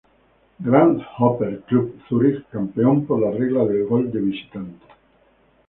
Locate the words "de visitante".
4.11-4.85